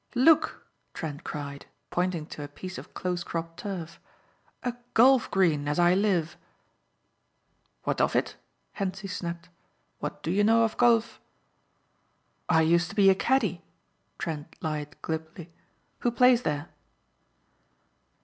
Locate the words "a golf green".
4.63-5.67